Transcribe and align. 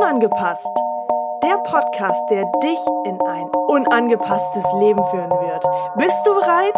Unangepasst. 0.00 0.70
Der 1.42 1.58
Podcast, 1.58 2.22
der 2.30 2.44
dich 2.62 2.78
in 3.04 3.20
ein 3.20 3.48
unangepasstes 3.68 4.64
Leben 4.78 5.04
führen 5.06 5.30
wird. 5.30 5.64
Bist 5.96 6.26
du 6.26 6.34
bereit? 6.34 6.76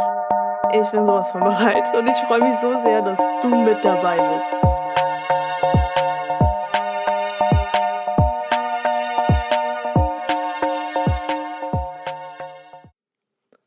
Ich 0.73 0.91
bin 0.91 1.07
sowas 1.07 1.31
von 1.31 1.41
bereit 1.43 1.95
und 1.95 2.09
ich 2.09 2.17
freue 2.27 2.41
mich 2.41 2.55
so 2.61 2.73
sehr, 2.83 3.03
dass 3.03 3.21
du 3.43 3.49
mit 3.49 3.85
dabei 3.85 4.17
bist. 4.35 4.53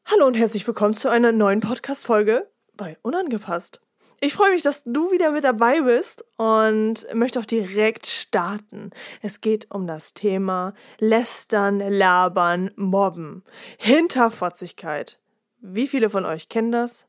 Hallo 0.05 0.27
und 0.27 0.35
herzlich 0.35 0.67
willkommen 0.67 0.95
zu 0.95 1.09
einer 1.09 1.31
neuen 1.31 1.61
Podcast-Folge 1.61 2.51
bei 2.75 2.97
Unangepasst. 3.03 3.84
Ich 4.25 4.33
freue 4.33 4.53
mich, 4.53 4.63
dass 4.63 4.83
du 4.83 5.11
wieder 5.11 5.29
mit 5.29 5.43
dabei 5.43 5.81
bist 5.81 6.25
und 6.37 7.05
möchte 7.13 7.39
auch 7.39 7.45
direkt 7.45 8.07
starten. 8.07 8.89
Es 9.21 9.39
geht 9.39 9.69
um 9.69 9.85
das 9.85 10.15
Thema 10.15 10.73
Lästern, 10.97 11.77
Labern, 11.77 12.71
Mobben, 12.75 13.43
Hinterfotzigkeit. 13.77 15.19
Wie 15.61 15.87
viele 15.87 16.09
von 16.09 16.25
euch 16.25 16.49
kennen 16.49 16.71
das? 16.71 17.05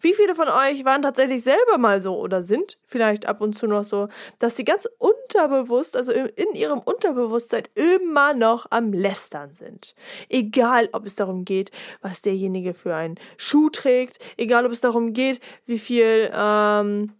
Wie 0.00 0.14
viele 0.14 0.34
von 0.34 0.48
euch 0.48 0.84
waren 0.84 1.02
tatsächlich 1.02 1.44
selber 1.44 1.78
mal 1.78 2.00
so 2.02 2.18
oder 2.18 2.42
sind 2.42 2.78
vielleicht 2.84 3.26
ab 3.26 3.40
und 3.40 3.54
zu 3.54 3.66
noch 3.66 3.84
so, 3.84 4.08
dass 4.38 4.56
sie 4.56 4.64
ganz 4.64 4.88
unterbewusst, 4.98 5.96
also 5.96 6.12
in 6.12 6.54
ihrem 6.54 6.80
Unterbewusstsein 6.80 7.64
immer 7.74 8.34
noch 8.34 8.66
am 8.70 8.92
Lästern 8.92 9.54
sind? 9.54 9.94
Egal, 10.28 10.88
ob 10.92 11.06
es 11.06 11.14
darum 11.14 11.44
geht, 11.44 11.70
was 12.02 12.22
derjenige 12.22 12.74
für 12.74 12.94
einen 12.94 13.20
Schuh 13.36 13.70
trägt, 13.70 14.18
egal, 14.36 14.66
ob 14.66 14.72
es 14.72 14.80
darum 14.80 15.12
geht, 15.12 15.40
wie 15.66 15.78
viel 15.78 16.30
ähm, 16.34 17.12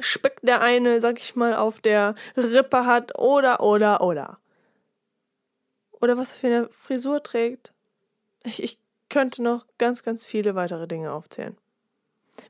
Speck 0.00 0.40
der 0.42 0.60
eine, 0.60 1.00
sag 1.00 1.18
ich 1.18 1.36
mal, 1.36 1.54
auf 1.54 1.80
der 1.80 2.14
Rippe 2.36 2.84
hat 2.84 3.18
oder, 3.18 3.60
oder, 3.60 4.00
oder. 4.00 4.38
Oder 5.92 6.18
was 6.18 6.30
er 6.30 6.36
für 6.36 6.46
eine 6.48 6.68
Frisur 6.70 7.22
trägt. 7.22 7.72
Ich, 8.44 8.62
ich 8.62 8.78
könnte 9.14 9.44
noch 9.44 9.64
ganz, 9.78 10.02
ganz 10.02 10.26
viele 10.26 10.56
weitere 10.56 10.88
Dinge 10.88 11.12
aufzählen. 11.12 11.56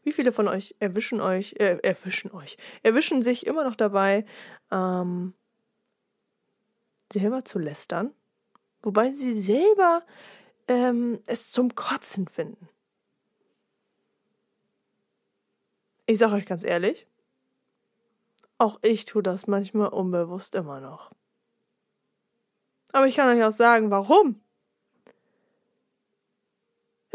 Wie 0.02 0.12
viele 0.12 0.32
von 0.32 0.48
euch 0.48 0.74
erwischen 0.78 1.20
euch, 1.20 1.52
äh, 1.58 1.76
erwischen 1.82 2.32
euch, 2.32 2.56
erwischen 2.82 3.20
sich 3.20 3.46
immer 3.46 3.64
noch 3.64 3.76
dabei, 3.76 4.24
ähm, 4.70 5.34
selber 7.12 7.44
zu 7.44 7.58
lästern, 7.58 8.14
wobei 8.80 9.12
sie 9.12 9.34
selber 9.34 10.04
ähm, 10.66 11.20
es 11.26 11.52
zum 11.52 11.74
Kotzen 11.74 12.28
finden? 12.28 12.70
Ich 16.06 16.18
sage 16.18 16.32
euch 16.32 16.46
ganz 16.46 16.64
ehrlich, 16.64 17.06
auch 18.56 18.78
ich 18.80 19.04
tue 19.04 19.22
das 19.22 19.46
manchmal 19.46 19.88
unbewusst 19.88 20.54
immer 20.54 20.80
noch. 20.80 21.10
Aber 22.92 23.06
ich 23.06 23.16
kann 23.16 23.28
euch 23.36 23.44
auch 23.44 23.52
sagen, 23.52 23.90
warum. 23.90 24.40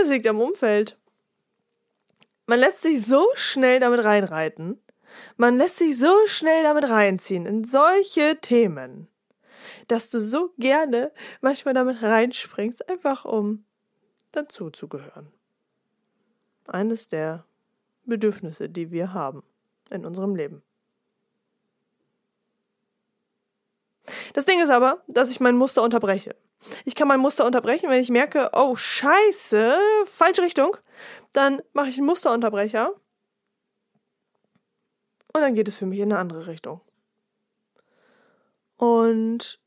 Es 0.01 0.09
liegt 0.09 0.27
am 0.27 0.39
Umfeld. 0.39 0.97
Man 2.47 2.59
lässt 2.59 2.81
sich 2.81 3.05
so 3.05 3.27
schnell 3.35 3.79
damit 3.79 4.03
reinreiten. 4.03 4.81
Man 5.37 5.57
lässt 5.57 5.77
sich 5.77 5.97
so 5.99 6.13
schnell 6.25 6.63
damit 6.63 6.89
reinziehen 6.89 7.45
in 7.45 7.65
solche 7.65 8.39
Themen, 8.39 9.07
dass 9.87 10.09
du 10.09 10.21
so 10.21 10.53
gerne 10.57 11.11
manchmal 11.41 11.73
damit 11.73 12.01
reinspringst, 12.01 12.87
einfach 12.89 13.25
um 13.25 13.65
dazu 14.31 14.69
zu 14.69 14.87
gehören. 14.87 15.31
Eines 16.65 17.09
der 17.09 17.45
Bedürfnisse, 18.05 18.69
die 18.69 18.91
wir 18.91 19.13
haben 19.13 19.43
in 19.89 20.05
unserem 20.05 20.35
Leben. 20.35 20.61
Das 24.33 24.45
Ding 24.45 24.61
ist 24.61 24.69
aber, 24.69 25.03
dass 25.07 25.31
ich 25.31 25.39
mein 25.39 25.55
Muster 25.57 25.83
unterbreche. 25.83 26.35
Ich 26.85 26.95
kann 26.95 27.07
mein 27.07 27.19
Muster 27.19 27.45
unterbrechen, 27.45 27.89
wenn 27.89 28.01
ich 28.01 28.09
merke, 28.09 28.49
oh 28.53 28.75
scheiße, 28.75 29.77
falsche 30.05 30.41
Richtung. 30.41 30.75
Dann 31.31 31.61
mache 31.73 31.89
ich 31.89 31.97
einen 31.97 32.07
Musterunterbrecher. 32.07 32.93
Und 35.33 35.41
dann 35.41 35.55
geht 35.55 35.67
es 35.67 35.77
für 35.77 35.85
mich 35.85 35.99
in 35.99 36.11
eine 36.11 36.19
andere 36.19 36.47
Richtung. 36.47 36.81
Und 38.77 39.59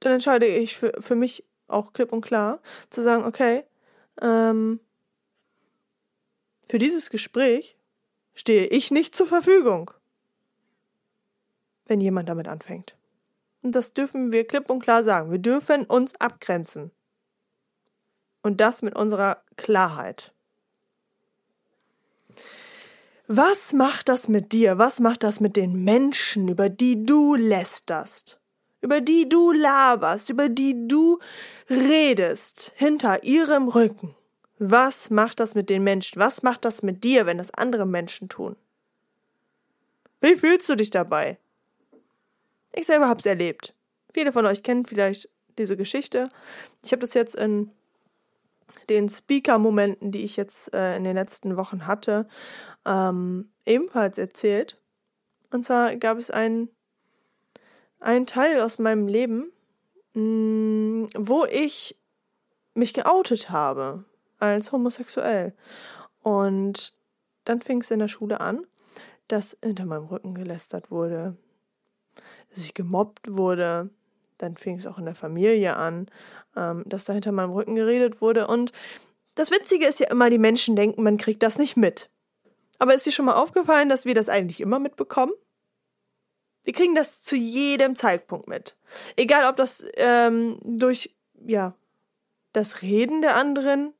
dann 0.00 0.14
entscheide 0.14 0.46
ich 0.46 0.76
für, 0.76 0.94
für 0.98 1.14
mich 1.14 1.44
auch 1.68 1.92
klipp 1.92 2.12
und 2.12 2.22
klar 2.22 2.60
zu 2.88 3.02
sagen, 3.02 3.24
okay, 3.24 3.64
ähm, 4.20 4.80
für 6.64 6.78
dieses 6.78 7.10
Gespräch 7.10 7.76
stehe 8.34 8.66
ich 8.66 8.90
nicht 8.90 9.14
zur 9.14 9.26
Verfügung, 9.26 9.90
wenn 11.86 12.00
jemand 12.00 12.28
damit 12.28 12.48
anfängt. 12.48 12.96
Und 13.62 13.72
das 13.72 13.92
dürfen 13.92 14.32
wir 14.32 14.46
klipp 14.46 14.70
und 14.70 14.80
klar 14.80 15.04
sagen. 15.04 15.30
Wir 15.30 15.38
dürfen 15.38 15.84
uns 15.84 16.14
abgrenzen. 16.20 16.90
Und 18.42 18.60
das 18.60 18.82
mit 18.82 18.96
unserer 18.96 19.42
Klarheit. 19.56 20.32
Was 23.26 23.72
macht 23.72 24.08
das 24.08 24.28
mit 24.28 24.52
dir? 24.52 24.78
Was 24.78 24.98
macht 24.98 25.22
das 25.22 25.40
mit 25.40 25.56
den 25.56 25.84
Menschen, 25.84 26.48
über 26.48 26.68
die 26.68 27.04
du 27.04 27.34
lästerst? 27.34 28.40
Über 28.80 29.00
die 29.00 29.28
du 29.28 29.52
laberst, 29.52 30.30
über 30.30 30.48
die 30.48 30.88
du 30.88 31.18
redest, 31.68 32.72
hinter 32.76 33.22
ihrem 33.22 33.68
Rücken? 33.68 34.16
Was 34.58 35.10
macht 35.10 35.38
das 35.38 35.54
mit 35.54 35.70
den 35.70 35.84
Menschen? 35.84 36.18
Was 36.18 36.42
macht 36.42 36.64
das 36.64 36.82
mit 36.82 37.04
dir, 37.04 37.26
wenn 37.26 37.38
das 37.38 37.52
andere 37.54 37.86
Menschen 37.86 38.28
tun? 38.28 38.56
Wie 40.20 40.36
fühlst 40.36 40.68
du 40.68 40.74
dich 40.74 40.90
dabei? 40.90 41.38
Ich 42.72 42.86
selber 42.86 43.08
habe 43.08 43.20
es 43.20 43.26
erlebt. 43.26 43.74
Viele 44.12 44.32
von 44.32 44.46
euch 44.46 44.62
kennen 44.62 44.86
vielleicht 44.86 45.28
diese 45.58 45.76
Geschichte. 45.76 46.30
Ich 46.84 46.92
habe 46.92 47.00
das 47.00 47.14
jetzt 47.14 47.34
in 47.34 47.70
den 48.88 49.08
Speaker-Momenten, 49.08 50.10
die 50.10 50.24
ich 50.24 50.36
jetzt 50.36 50.74
äh, 50.74 50.96
in 50.96 51.04
den 51.04 51.14
letzten 51.14 51.56
Wochen 51.56 51.86
hatte, 51.86 52.26
ähm, 52.86 53.50
ebenfalls 53.66 54.18
erzählt. 54.18 54.78
Und 55.50 55.64
zwar 55.64 55.96
gab 55.96 56.18
es 56.18 56.30
einen, 56.30 56.68
einen 58.00 58.26
Teil 58.26 58.60
aus 58.60 58.78
meinem 58.78 59.08
Leben, 59.08 59.52
mh, 60.14 60.22
mm, 60.22 61.08
wo 61.16 61.44
ich 61.44 61.96
mich 62.74 62.94
geoutet 62.94 63.50
habe 63.50 64.04
als 64.38 64.72
homosexuell. 64.72 65.54
Und 66.22 66.92
dann 67.44 67.62
fing 67.62 67.80
es 67.80 67.90
in 67.90 67.98
der 67.98 68.08
Schule 68.08 68.40
an, 68.40 68.66
dass 69.28 69.56
hinter 69.62 69.86
meinem 69.86 70.06
Rücken 70.06 70.34
gelästert 70.34 70.90
wurde, 70.90 71.36
dass 72.54 72.64
ich 72.64 72.74
gemobbt 72.74 73.36
wurde. 73.36 73.90
Dann 74.38 74.56
fing 74.56 74.78
es 74.78 74.86
auch 74.86 74.98
in 74.98 75.04
der 75.04 75.14
Familie 75.14 75.76
an, 75.76 76.06
ähm, 76.56 76.84
dass 76.86 77.04
da 77.04 77.12
hinter 77.12 77.32
meinem 77.32 77.52
Rücken 77.52 77.74
geredet 77.74 78.20
wurde. 78.20 78.46
Und 78.46 78.72
das 79.34 79.50
Witzige 79.50 79.86
ist 79.86 80.00
ja 80.00 80.10
immer, 80.10 80.30
die 80.30 80.38
Menschen 80.38 80.76
denken, 80.76 81.02
man 81.02 81.18
kriegt 81.18 81.42
das 81.42 81.58
nicht 81.58 81.76
mit. 81.76 82.10
Aber 82.78 82.94
ist 82.94 83.06
dir 83.06 83.12
schon 83.12 83.26
mal 83.26 83.34
aufgefallen, 83.34 83.88
dass 83.88 84.06
wir 84.06 84.14
das 84.14 84.28
eigentlich 84.28 84.60
immer 84.60 84.78
mitbekommen? 84.78 85.32
Wir 86.62 86.72
kriegen 86.72 86.94
das 86.94 87.22
zu 87.22 87.36
jedem 87.36 87.96
Zeitpunkt 87.96 88.48
mit. 88.48 88.76
Egal, 89.16 89.48
ob 89.48 89.56
das 89.56 89.84
ähm, 89.96 90.58
durch, 90.62 91.14
ja, 91.46 91.74
das 92.52 92.82
Reden 92.82 93.22
der 93.22 93.36
anderen 93.36 93.94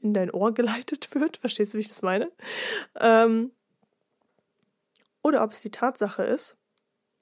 in 0.00 0.14
dein 0.14 0.30
Ohr 0.30 0.52
geleitet 0.52 1.08
wird. 1.14 1.38
Verstehst 1.38 1.72
du, 1.72 1.78
wie 1.78 1.82
ich 1.82 1.88
das 1.88 2.02
meine? 2.02 2.30
Ähm, 3.00 3.52
oder 5.22 5.42
ob 5.42 5.52
es 5.52 5.60
die 5.60 5.70
Tatsache 5.70 6.22
ist, 6.22 6.56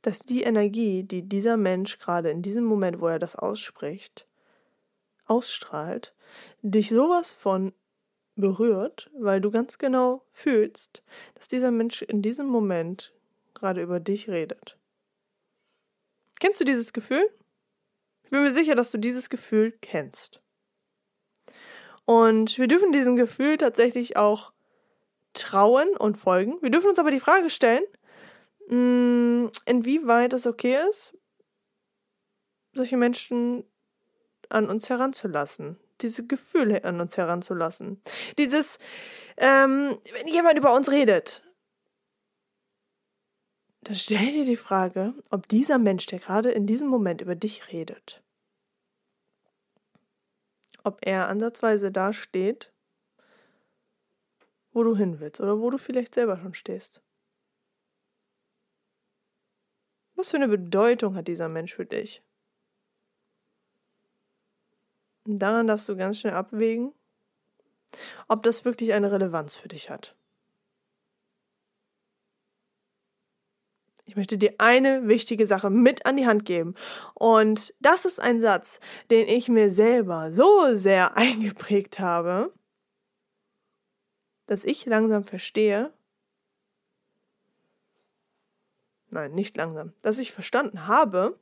dass 0.06 0.20
die 0.20 0.44
Energie, 0.44 1.02
die 1.02 1.22
dieser 1.22 1.56
Mensch 1.56 1.98
gerade 1.98 2.30
in 2.30 2.40
diesem 2.40 2.64
Moment, 2.64 3.00
wo 3.00 3.08
er 3.08 3.18
das 3.18 3.34
ausspricht, 3.34 4.28
ausstrahlt, 5.26 6.14
dich 6.62 6.90
sowas 6.90 7.32
von 7.32 7.72
berührt, 8.36 9.10
weil 9.18 9.40
du 9.40 9.50
ganz 9.50 9.78
genau 9.78 10.22
fühlst, 10.30 11.02
dass 11.34 11.48
dieser 11.48 11.72
Mensch 11.72 12.02
in 12.02 12.22
diesem 12.22 12.46
Moment 12.46 13.14
gerade 13.54 13.82
über 13.82 13.98
dich 13.98 14.28
redet. 14.28 14.78
Kennst 16.38 16.60
du 16.60 16.64
dieses 16.64 16.92
Gefühl? 16.92 17.28
Ich 18.22 18.30
bin 18.30 18.42
mir 18.42 18.52
sicher, 18.52 18.76
dass 18.76 18.92
du 18.92 18.98
dieses 18.98 19.28
Gefühl 19.28 19.72
kennst. 19.80 20.40
Und 22.04 22.58
wir 22.58 22.68
dürfen 22.68 22.92
diesem 22.92 23.16
Gefühl 23.16 23.56
tatsächlich 23.56 24.16
auch 24.16 24.52
trauen 25.32 25.96
und 25.96 26.16
folgen. 26.16 26.62
Wir 26.62 26.70
dürfen 26.70 26.90
uns 26.90 27.00
aber 27.00 27.10
die 27.10 27.20
Frage 27.20 27.50
stellen, 27.50 27.82
inwieweit 28.68 30.32
es 30.32 30.46
okay 30.46 30.78
ist, 30.88 31.16
solche 32.72 32.96
Menschen 32.96 33.64
an 34.48 34.68
uns 34.68 34.88
heranzulassen, 34.88 35.78
diese 36.00 36.26
Gefühle 36.26 36.84
an 36.84 37.00
uns 37.00 37.16
heranzulassen. 37.16 38.00
Dieses, 38.38 38.78
ähm, 39.36 39.98
wenn 40.12 40.28
jemand 40.28 40.58
über 40.58 40.74
uns 40.74 40.90
redet, 40.90 41.42
dann 43.82 43.94
stell 43.94 44.32
dir 44.32 44.44
die 44.44 44.56
Frage, 44.56 45.14
ob 45.30 45.46
dieser 45.48 45.78
Mensch, 45.78 46.06
der 46.06 46.18
gerade 46.18 46.50
in 46.50 46.66
diesem 46.66 46.88
Moment 46.88 47.20
über 47.20 47.36
dich 47.36 47.72
redet, 47.72 48.22
ob 50.82 50.98
er 51.06 51.28
ansatzweise 51.28 51.92
da 51.92 52.12
steht, 52.12 52.72
wo 54.72 54.82
du 54.82 54.96
hin 54.96 55.20
willst 55.20 55.40
oder 55.40 55.60
wo 55.60 55.70
du 55.70 55.78
vielleicht 55.78 56.14
selber 56.14 56.36
schon 56.36 56.54
stehst. 56.54 57.00
Was 60.16 60.30
für 60.30 60.36
eine 60.36 60.48
Bedeutung 60.48 61.14
hat 61.14 61.28
dieser 61.28 61.48
Mensch 61.48 61.74
für 61.74 61.86
dich? 61.86 62.22
Und 65.26 65.38
daran 65.38 65.66
darfst 65.66 65.88
du 65.88 65.96
ganz 65.96 66.20
schnell 66.20 66.34
abwägen, 66.34 66.92
ob 68.28 68.42
das 68.42 68.64
wirklich 68.64 68.92
eine 68.92 69.12
Relevanz 69.12 69.56
für 69.56 69.68
dich 69.68 69.90
hat. 69.90 70.16
Ich 74.08 74.14
möchte 74.14 74.38
dir 74.38 74.54
eine 74.58 75.08
wichtige 75.08 75.46
Sache 75.48 75.68
mit 75.68 76.06
an 76.06 76.16
die 76.16 76.26
Hand 76.26 76.44
geben. 76.44 76.74
Und 77.14 77.74
das 77.80 78.04
ist 78.04 78.20
ein 78.20 78.40
Satz, 78.40 78.78
den 79.10 79.28
ich 79.28 79.48
mir 79.48 79.70
selber 79.70 80.30
so 80.30 80.74
sehr 80.74 81.16
eingeprägt 81.16 81.98
habe, 81.98 82.52
dass 84.46 84.64
ich 84.64 84.86
langsam 84.86 85.24
verstehe, 85.24 85.92
nein, 89.16 89.32
nicht 89.32 89.56
langsam, 89.56 89.92
dass 90.02 90.18
ich 90.18 90.32
verstanden 90.32 90.86
habe, 90.86 91.38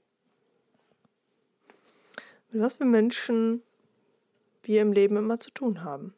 mit 2.50 2.62
was 2.62 2.74
für 2.74 2.84
Menschen 2.84 3.62
wir 4.62 4.80
im 4.80 4.92
Leben 4.92 5.16
immer 5.16 5.40
zu 5.40 5.50
tun 5.50 5.82
haben. 5.82 6.14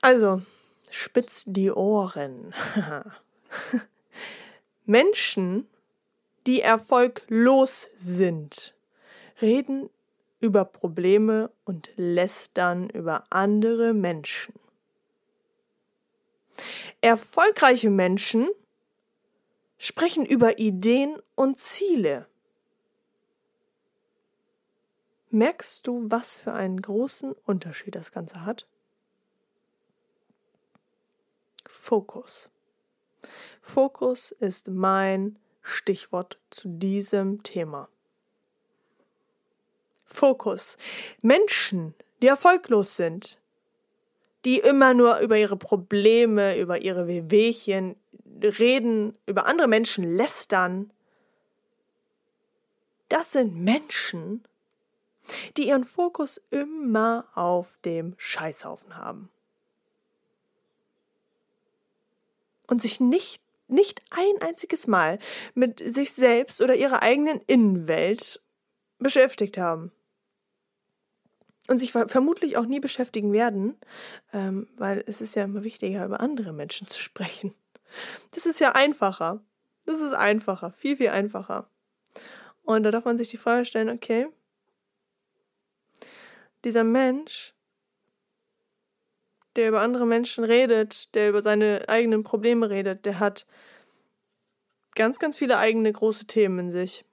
Also, 0.00 0.42
spitz 0.90 1.44
die 1.46 1.70
Ohren. 1.70 2.54
Menschen, 4.84 5.68
die 6.46 6.60
erfolglos 6.60 7.88
sind, 7.98 8.74
reden 9.40 9.90
über 10.40 10.64
Probleme 10.64 11.50
und 11.64 11.90
lästern 11.96 12.90
über 12.90 13.24
andere 13.30 13.92
Menschen. 13.92 14.54
Erfolgreiche 17.00 17.90
Menschen 17.90 18.48
sprechen 19.78 20.26
über 20.26 20.58
Ideen 20.58 21.20
und 21.34 21.58
Ziele. 21.58 22.26
Merkst 25.30 25.86
du, 25.86 26.10
was 26.10 26.36
für 26.36 26.54
einen 26.54 26.80
großen 26.80 27.32
Unterschied 27.44 27.94
das 27.94 28.12
Ganze 28.12 28.44
hat? 28.44 28.66
Fokus. 31.66 32.48
Fokus 33.60 34.30
ist 34.32 34.68
mein 34.68 35.38
Stichwort 35.60 36.38
zu 36.50 36.68
diesem 36.68 37.42
Thema. 37.42 37.88
Fokus. 40.06 40.78
Menschen, 41.20 41.94
die 42.22 42.26
erfolglos 42.28 42.96
sind, 42.96 43.38
die 44.44 44.58
immer 44.58 44.94
nur 44.94 45.18
über 45.18 45.36
ihre 45.36 45.56
Probleme, 45.56 46.58
über 46.58 46.80
ihre 46.80 47.06
Wehwehchen 47.06 47.96
reden, 48.42 49.16
über 49.26 49.46
andere 49.46 49.68
Menschen 49.68 50.04
lästern, 50.16 50.92
das 53.08 53.32
sind 53.32 53.56
Menschen, 53.56 54.44
die 55.56 55.68
ihren 55.68 55.84
Fokus 55.84 56.40
immer 56.50 57.26
auf 57.34 57.78
dem 57.84 58.14
Scheißhaufen 58.18 58.96
haben. 58.96 59.30
Und 62.66 62.82
sich 62.82 63.00
nicht, 63.00 63.42
nicht 63.66 64.02
ein 64.10 64.42
einziges 64.42 64.86
Mal 64.86 65.18
mit 65.54 65.80
sich 65.80 66.12
selbst 66.12 66.60
oder 66.60 66.74
ihrer 66.74 67.02
eigenen 67.02 67.40
Innenwelt 67.46 68.42
beschäftigt 68.98 69.56
haben. 69.56 69.90
Und 71.68 71.78
sich 71.78 71.92
vermutlich 71.92 72.56
auch 72.56 72.66
nie 72.66 72.80
beschäftigen 72.80 73.32
werden, 73.32 73.76
ähm, 74.32 74.68
weil 74.76 75.04
es 75.06 75.20
ist 75.20 75.36
ja 75.36 75.44
immer 75.44 75.62
wichtiger, 75.62 76.04
über 76.04 76.20
andere 76.20 76.52
Menschen 76.52 76.88
zu 76.88 77.00
sprechen. 77.00 77.54
Das 78.32 78.46
ist 78.46 78.58
ja 78.58 78.72
einfacher. 78.72 79.40
Das 79.84 80.00
ist 80.00 80.12
einfacher, 80.12 80.72
viel, 80.72 80.98
viel 80.98 81.08
einfacher. 81.08 81.66
Und 82.62 82.82
da 82.82 82.90
darf 82.90 83.06
man 83.06 83.16
sich 83.16 83.30
die 83.30 83.38
Frage 83.38 83.64
stellen, 83.64 83.88
okay, 83.88 84.28
dieser 86.64 86.84
Mensch, 86.84 87.54
der 89.56 89.68
über 89.68 89.80
andere 89.80 90.06
Menschen 90.06 90.44
redet, 90.44 91.14
der 91.14 91.30
über 91.30 91.40
seine 91.40 91.88
eigenen 91.88 92.22
Probleme 92.22 92.68
redet, 92.68 93.06
der 93.06 93.18
hat 93.18 93.46
ganz, 94.94 95.18
ganz 95.18 95.38
viele 95.38 95.56
eigene 95.56 95.90
große 95.90 96.26
Themen 96.26 96.58
in 96.58 96.70
sich, 96.70 97.06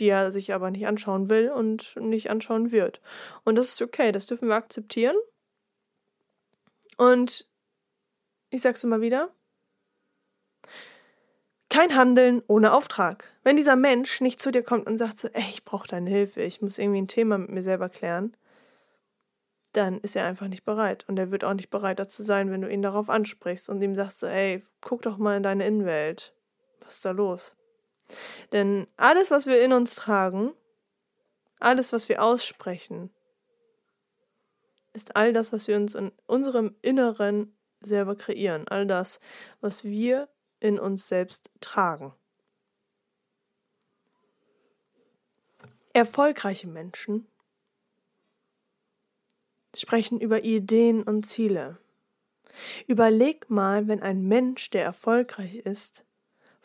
die 0.00 0.08
er 0.08 0.32
sich 0.32 0.52
aber 0.52 0.70
nicht 0.70 0.86
anschauen 0.86 1.28
will 1.28 1.50
und 1.50 1.96
nicht 1.96 2.30
anschauen 2.30 2.72
wird. 2.72 3.00
Und 3.44 3.56
das 3.56 3.68
ist 3.68 3.82
okay, 3.82 4.12
das 4.12 4.26
dürfen 4.26 4.48
wir 4.48 4.54
akzeptieren. 4.54 5.16
Und 6.96 7.46
ich 8.50 8.62
sag's 8.62 8.84
immer 8.84 9.00
wieder, 9.00 9.30
kein 11.68 11.94
Handeln 11.94 12.42
ohne 12.46 12.72
Auftrag. 12.72 13.24
Wenn 13.42 13.56
dieser 13.56 13.76
Mensch 13.76 14.20
nicht 14.20 14.40
zu 14.40 14.50
dir 14.50 14.62
kommt 14.62 14.86
und 14.86 14.98
sagt 14.98 15.20
so, 15.20 15.28
ey, 15.28 15.44
ich 15.50 15.64
brauche 15.64 15.88
deine 15.88 16.08
Hilfe, 16.08 16.42
ich 16.42 16.62
muss 16.62 16.78
irgendwie 16.78 17.02
ein 17.02 17.08
Thema 17.08 17.38
mit 17.38 17.50
mir 17.50 17.62
selber 17.62 17.88
klären, 17.88 18.36
dann 19.72 20.00
ist 20.00 20.16
er 20.16 20.24
einfach 20.24 20.48
nicht 20.48 20.64
bereit. 20.64 21.04
Und 21.08 21.18
er 21.18 21.30
wird 21.30 21.44
auch 21.44 21.52
nicht 21.52 21.68
bereit 21.68 21.98
dazu 21.98 22.22
sein, 22.22 22.50
wenn 22.50 22.62
du 22.62 22.70
ihn 22.70 22.82
darauf 22.82 23.10
ansprichst 23.10 23.68
und 23.68 23.82
ihm 23.82 23.94
sagst 23.94 24.20
so, 24.20 24.26
ey, 24.26 24.62
guck 24.80 25.02
doch 25.02 25.18
mal 25.18 25.36
in 25.36 25.42
deine 25.42 25.66
Innenwelt. 25.66 26.34
Was 26.80 26.96
ist 26.96 27.04
da 27.04 27.10
los? 27.10 27.56
Denn 28.52 28.86
alles, 28.96 29.30
was 29.30 29.46
wir 29.46 29.62
in 29.62 29.72
uns 29.72 29.94
tragen, 29.94 30.52
alles, 31.58 31.92
was 31.92 32.08
wir 32.08 32.22
aussprechen, 32.22 33.10
ist 34.92 35.16
all 35.16 35.32
das, 35.32 35.52
was 35.52 35.68
wir 35.68 35.76
uns 35.76 35.94
in 35.94 36.12
unserem 36.26 36.74
Inneren 36.82 37.56
selber 37.80 38.16
kreieren. 38.16 38.66
All 38.68 38.86
das, 38.86 39.20
was 39.60 39.84
wir 39.84 40.28
in 40.60 40.78
uns 40.78 41.08
selbst 41.08 41.50
tragen. 41.60 42.14
Erfolgreiche 45.92 46.66
Menschen 46.66 47.26
sprechen 49.74 50.20
über 50.20 50.44
Ideen 50.44 51.02
und 51.02 51.24
Ziele. 51.24 51.78
Überleg 52.86 53.50
mal, 53.50 53.88
wenn 53.88 54.02
ein 54.02 54.22
Mensch, 54.22 54.70
der 54.70 54.84
erfolgreich 54.84 55.56
ist, 55.56 56.04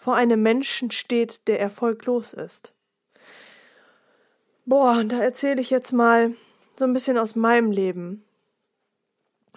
vor 0.01 0.15
einem 0.15 0.41
Menschen 0.41 0.89
steht, 0.89 1.47
der 1.47 1.59
erfolglos 1.59 2.33
ist. 2.33 2.73
Boah, 4.65 5.03
da 5.03 5.19
erzähle 5.21 5.61
ich 5.61 5.69
jetzt 5.69 5.91
mal 5.91 6.33
so 6.75 6.85
ein 6.85 6.93
bisschen 6.93 7.19
aus 7.19 7.35
meinem 7.35 7.71
Leben. 7.71 8.25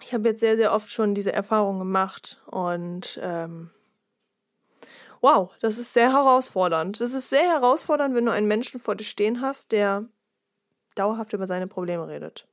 Ich 0.03 0.13
habe 0.13 0.29
jetzt 0.29 0.41
sehr, 0.41 0.59
sehr 0.59 0.75
oft 0.75 0.91
schon 0.91 1.15
diese 1.15 1.33
Erfahrung 1.33 1.79
gemacht 1.79 2.43
und 2.45 3.19
ähm, 3.23 3.71
wow, 5.23 5.51
das 5.61 5.79
ist 5.79 5.95
sehr 5.95 6.13
herausfordernd. 6.13 7.01
Das 7.01 7.15
ist 7.15 7.31
sehr 7.31 7.49
herausfordernd, 7.49 8.15
wenn 8.15 8.27
du 8.27 8.33
einen 8.33 8.47
Menschen 8.47 8.81
vor 8.81 8.97
dir 8.97 9.05
stehen 9.05 9.41
hast, 9.41 9.73
der 9.73 10.05
dauerhaft 10.95 11.33
über 11.33 11.47
seine 11.47 11.69
Probleme 11.69 12.07
redet 12.07 12.47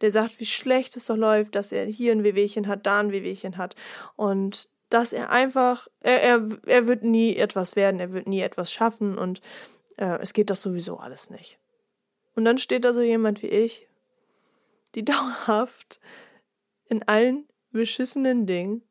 der 0.00 0.10
sagt, 0.10 0.40
wie 0.40 0.46
schlecht 0.46 0.96
es 0.96 1.06
doch 1.06 1.16
läuft, 1.16 1.54
dass 1.54 1.70
er 1.70 1.86
hier 1.86 2.10
ein 2.10 2.24
Wehwehchen 2.24 2.66
hat, 2.66 2.84
da 2.84 2.98
ein 2.98 3.12
Wehwehchen 3.12 3.58
hat 3.58 3.76
und 4.16 4.68
dass 4.92 5.12
er 5.14 5.30
einfach, 5.30 5.88
er, 6.00 6.22
er, 6.22 6.48
er 6.66 6.86
wird 6.86 7.02
nie 7.02 7.36
etwas 7.36 7.76
werden, 7.76 7.98
er 7.98 8.12
wird 8.12 8.28
nie 8.28 8.40
etwas 8.40 8.70
schaffen 8.70 9.16
und 9.16 9.40
äh, 9.96 10.18
es 10.20 10.34
geht 10.34 10.50
doch 10.50 10.56
sowieso 10.56 10.98
alles 10.98 11.30
nicht. 11.30 11.58
Und 12.34 12.44
dann 12.44 12.58
steht 12.58 12.84
da 12.84 12.92
so 12.92 13.00
jemand 13.00 13.42
wie 13.42 13.48
ich, 13.48 13.88
die 14.94 15.04
dauerhaft 15.04 15.98
in 16.84 17.02
allen 17.04 17.48
beschissenen 17.70 18.46
Dingen 18.46 18.82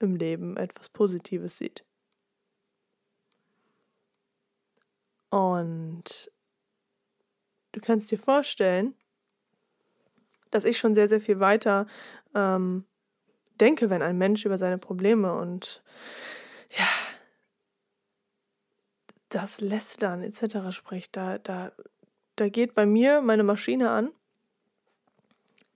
im 0.00 0.16
Leben 0.16 0.56
etwas 0.56 0.88
Positives 0.88 1.58
sieht. 1.58 1.84
Und 5.30 6.32
du 7.72 7.80
kannst 7.80 8.10
dir 8.10 8.18
vorstellen, 8.18 8.94
dass 10.50 10.64
ich 10.64 10.78
schon 10.78 10.94
sehr, 10.94 11.08
sehr 11.08 11.20
viel 11.20 11.38
weiter 11.38 11.86
ähm, 12.34 12.84
denke, 13.60 13.90
wenn 13.90 14.02
ein 14.02 14.18
Mensch 14.18 14.44
über 14.44 14.58
seine 14.58 14.78
Probleme 14.78 15.34
und 15.34 15.82
ja, 16.70 16.88
das 19.28 19.60
Lästern 19.60 20.22
etc. 20.22 20.70
spricht. 20.70 21.16
Da, 21.16 21.38
da, 21.38 21.72
da 22.36 22.48
geht 22.48 22.74
bei 22.74 22.86
mir 22.86 23.20
meine 23.20 23.42
Maschine 23.42 23.90
an, 23.90 24.10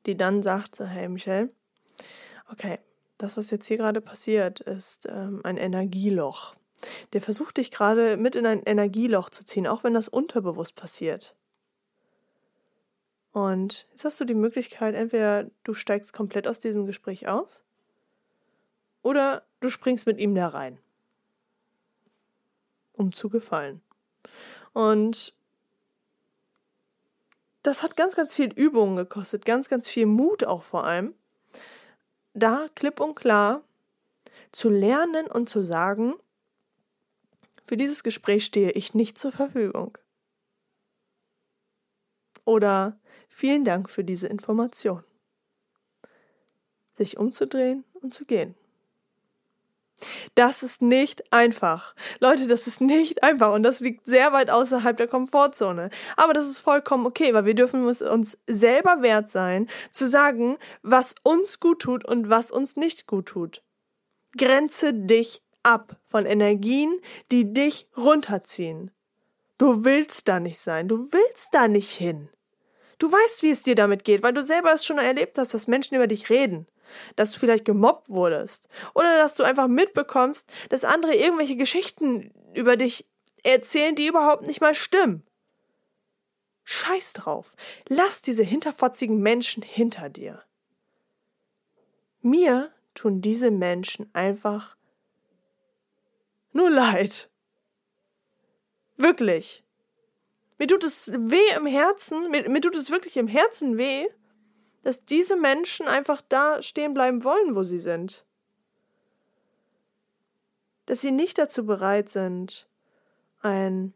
die 0.07 0.17
dann 0.17 0.43
sagt, 0.43 0.81
hey 0.81 1.09
Michelle, 1.09 1.51
okay, 2.51 2.79
das, 3.19 3.37
was 3.37 3.51
jetzt 3.51 3.67
hier 3.67 3.77
gerade 3.77 4.01
passiert, 4.01 4.61
ist 4.61 5.07
ähm, 5.07 5.41
ein 5.43 5.57
Energieloch. 5.57 6.55
Der 7.13 7.21
versucht 7.21 7.57
dich 7.57 7.73
gerade 7.73 8.17
mit 8.17 8.37
in 8.37 8.47
ein 8.47 8.63
Energieloch 8.63 9.31
zu 9.31 9.45
ziehen, 9.45 9.67
auch 9.67 9.83
wenn 9.83 9.95
das 9.95 10.09
unterbewusst 10.09 10.77
passiert. 10.77 11.35
Und 13.33 13.87
jetzt 13.91 14.05
hast 14.05 14.21
du 14.21 14.25
die 14.25 14.35
Möglichkeit, 14.35 14.95
entweder 14.95 15.51
du 15.65 15.75
steigst 15.75 16.13
komplett 16.13 16.47
aus 16.47 16.61
diesem 16.61 16.87
Gespräch 16.87 17.29
aus 17.29 17.65
oder 19.03 19.47
du 19.61 19.71
springst 19.71 20.07
mit 20.07 20.19
ihm 20.19 20.35
da 20.35 20.49
rein, 20.49 20.79
um 22.93 23.13
zu 23.13 23.29
gefallen. 23.29 23.81
Und 24.73 25.35
das 27.63 27.83
hat 27.83 27.97
ganz, 27.97 28.15
ganz 28.15 28.35
viel 28.35 28.53
Übung 28.53 28.97
gekostet, 28.97 29.45
ganz, 29.45 29.69
ganz 29.69 29.89
viel 29.89 30.07
Mut 30.07 30.45
auch 30.45 30.63
vor 30.63 30.85
allem, 30.85 31.15
da 32.35 32.69
klipp 32.75 33.01
und 33.01 33.15
klar 33.15 33.63
zu 34.53 34.71
lernen 34.71 35.27
und 35.27 35.49
zu 35.49 35.63
sagen, 35.63 36.15
Für 37.69 37.77
dieses 37.77 38.03
Gespräch 38.03 38.47
stehe 38.47 38.71
ich 38.71 38.95
nicht 38.95 39.19
zur 39.19 39.31
Verfügung. 39.31 39.99
Oder 42.47 42.99
vielen 43.29 43.67
Dank 43.67 43.91
für 43.91 44.05
diese 44.05 44.27
Information. 44.27 45.05
Sich 46.97 47.19
umzudrehen 47.19 47.85
und 48.01 48.15
zu 48.15 48.25
gehen. 48.25 48.55
Das 50.35 50.63
ist 50.63 50.83
nicht 50.83 51.33
einfach. 51.33 51.95
Leute, 52.21 52.47
das 52.47 52.67
ist 52.67 52.81
nicht 52.81 53.23
einfach 53.23 53.53
und 53.55 53.63
das 53.63 53.81
liegt 53.81 54.07
sehr 54.07 54.33
weit 54.33 54.51
außerhalb 54.51 54.97
der 54.97 55.09
Komfortzone. 55.09 55.91
Aber 56.17 56.33
das 56.33 56.47
ist 56.47 56.61
vollkommen 56.61 57.07
okay, 57.07 57.35
weil 57.35 57.45
wir 57.45 57.55
dürfen 57.55 57.85
uns 57.85 58.39
selber 58.47 59.03
wert 59.03 59.31
sein, 59.31 59.69
zu 59.91 60.07
sagen, 60.07 60.59
was 60.83 61.15
uns 61.25 61.61
gut 61.61 61.81
tut 61.81 62.05
und 62.05 62.31
was 62.31 62.51
uns 62.51 62.77
nicht 62.77 63.07
gut 63.07 63.27
tut. 63.27 63.63
Grenze 64.37 64.95
dich 64.95 65.43
ab 65.63 65.97
von 66.07 66.27
Energien, 66.27 67.01
die 67.33 67.53
dich 67.53 67.89
runterziehen. 67.97 68.91
Du 69.59 69.85
willst 69.85 70.29
da 70.29 70.39
nicht 70.39 70.61
sein, 70.61 70.87
du 70.87 71.11
willst 71.11 71.49
da 71.53 71.67
nicht 71.67 71.91
hin. 71.91 72.29
Du 72.99 73.11
weißt, 73.11 73.43
wie 73.43 73.51
es 73.51 73.63
dir 73.63 73.75
damit 73.75 74.05
geht, 74.05 74.23
weil 74.23 74.33
du 74.33 74.45
selber 74.45 74.73
es 74.73 74.85
schon 74.85 74.99
erlebt 74.99 75.39
hast, 75.39 75.55
dass 75.55 75.67
Menschen 75.67 75.97
über 75.97 76.07
dich 76.07 76.31
reden 76.31 76.67
dass 77.17 77.33
du 77.33 77.39
vielleicht 77.39 77.65
gemobbt 77.65 78.09
wurdest 78.11 78.69
oder 78.95 79.19
dass 79.19 79.35
du 79.35 79.43
einfach 79.43 79.69
mitbekommst, 79.69 80.51
dass 80.69 80.85
andere 80.85 81.15
irgendwelche 81.15 81.57
Geschichten 81.57 82.33
über 82.55 82.77
dich 82.77 83.07
erzählen, 83.45 83.95
die 83.95 84.07
überhaupt 84.07 84.47
nicht 84.47 84.61
mal 84.61 84.75
stimmen. 84.75 85.25
Scheiß 86.65 87.15
drauf. 87.15 87.55
Lass 87.89 88.21
diese 88.21 88.43
hinterfotzigen 88.43 89.21
Menschen 89.21 89.63
hinter 89.63 90.11
dir. 90.11 90.43
Mir 92.21 92.73
tun 92.95 93.23
diese 93.23 93.51
Menschen 93.51 94.11
einfach 94.15 94.77
nur 96.53 96.69
leid. 96.69 97.31
Wirklich. 98.97 99.65
Mir 100.59 100.67
tut 100.67 100.85
es 100.85 101.11
weh 101.15 101.57
im 101.57 101.67
Herzen, 101.67 102.31
mir, 102.31 102.49
mir 102.49 102.61
tut 102.61 102.75
es 102.75 102.91
wirklich 102.91 103.17
im 103.17 103.29
Herzen 103.29 103.79
weh, 103.79 104.09
dass 104.83 105.05
diese 105.05 105.37
Menschen 105.37 105.87
einfach 105.87 106.23
da 106.29 106.63
stehen 106.63 106.95
bleiben 106.95 107.25
wollen, 107.25 107.55
wo 107.55 107.63
sie 107.63 107.81
sind. 107.81 108.25
Dass 110.87 111.01
sie 111.01 111.11
nicht 111.11 111.39
dazu 111.39 111.67
bereit 111.67 112.09
sind, 112.09 112.67
ein 113.41 113.95